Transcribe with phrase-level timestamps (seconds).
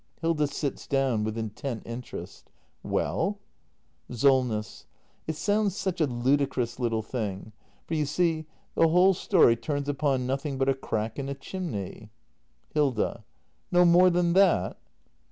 [0.19, 0.47] Hilda.
[0.47, 2.49] [Sits down; with intent interest.]
[2.81, 3.37] Well?
[4.09, 4.87] SOLNESS.
[5.27, 7.51] It sounds such a ludicrous little thing;
[7.85, 12.09] for, you see, the whole story turns upon nothing but a crack in a chimney.
[12.73, 13.25] Hilda.
[13.71, 14.79] No more than that